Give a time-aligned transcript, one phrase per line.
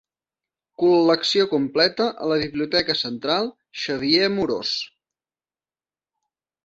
[0.83, 3.51] Col·lecció completa a la Biblioteca Central
[3.83, 4.73] Xavier Amorós.